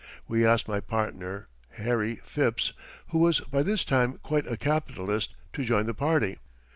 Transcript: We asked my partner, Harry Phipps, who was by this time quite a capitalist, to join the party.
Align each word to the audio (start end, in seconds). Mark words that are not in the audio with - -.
We 0.27 0.43
asked 0.43 0.67
my 0.67 0.79
partner, 0.79 1.47
Harry 1.73 2.15
Phipps, 2.25 2.73
who 3.09 3.19
was 3.19 3.39
by 3.41 3.61
this 3.61 3.85
time 3.85 4.19
quite 4.23 4.47
a 4.47 4.57
capitalist, 4.57 5.35
to 5.53 5.63
join 5.63 5.85
the 5.85 5.93
party. 5.93 6.39